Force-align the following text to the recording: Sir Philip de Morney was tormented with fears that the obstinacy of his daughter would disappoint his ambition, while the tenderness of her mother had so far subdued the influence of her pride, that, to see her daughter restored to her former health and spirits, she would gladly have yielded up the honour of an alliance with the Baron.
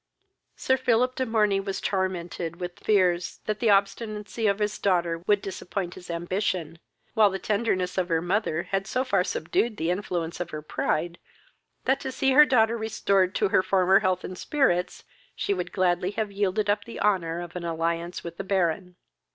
Sir 0.55 0.77
Philip 0.77 1.13
de 1.13 1.27
Morney 1.27 1.59
was 1.59 1.79
tormented 1.79 2.55
with 2.55 2.79
fears 2.79 3.39
that 3.45 3.59
the 3.59 3.69
obstinacy 3.69 4.47
of 4.47 4.57
his 4.57 4.79
daughter 4.79 5.19
would 5.27 5.43
disappoint 5.43 5.93
his 5.93 6.09
ambition, 6.09 6.79
while 7.13 7.29
the 7.29 7.37
tenderness 7.37 7.99
of 7.99 8.09
her 8.09 8.19
mother 8.19 8.63
had 8.63 8.87
so 8.87 9.03
far 9.03 9.23
subdued 9.23 9.77
the 9.77 9.91
influence 9.91 10.39
of 10.39 10.49
her 10.49 10.63
pride, 10.63 11.19
that, 11.85 11.99
to 11.99 12.11
see 12.11 12.31
her 12.31 12.45
daughter 12.47 12.75
restored 12.79 13.35
to 13.35 13.49
her 13.49 13.61
former 13.61 13.99
health 13.99 14.23
and 14.23 14.39
spirits, 14.39 15.03
she 15.35 15.53
would 15.53 15.71
gladly 15.71 16.09
have 16.09 16.31
yielded 16.31 16.67
up 16.67 16.85
the 16.85 16.99
honour 16.99 17.39
of 17.39 17.55
an 17.55 17.63
alliance 17.63 18.23
with 18.23 18.37
the 18.37 18.43
Baron. 18.43 18.95